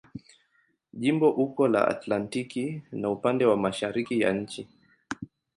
Jimbo 1.03 1.27
uko 1.43 1.63
la 1.73 1.81
Atlantiki 1.93 2.81
na 2.91 3.09
upande 3.09 3.45
wa 3.45 3.57
mashariki 3.57 4.19
ya 4.19 4.33
nchi. 4.33 4.67